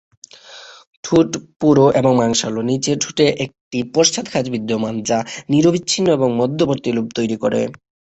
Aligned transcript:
ঠোঁট 1.03 1.29
পুরু 1.59 1.85
ও 1.99 2.11
মাংসল, 2.19 2.55
নিচের 2.69 2.97
ঠোঁটে 3.03 3.25
একটি 3.45 3.79
পশ্চাৎ 3.93 4.25
খাঁজ 4.29 4.45
বিদ্যমান 4.53 4.95
যা 5.09 5.19
নিরবচ্ছিন্ন 5.49 6.07
এবং 6.17 6.29
মধ্যবর্তী 6.41 6.89
লোব 6.93 7.07
তৈরি 7.17 7.37
করে। 7.43 7.61